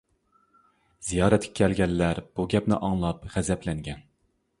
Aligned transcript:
زىيارەتكە 1.09 1.51
كەلگەنلەر 1.59 2.21
بۇ 2.39 2.45
گەپنى 2.55 2.79
ئاڭلاپ 2.87 3.29
غەزەپلەنگەن. 3.35 4.01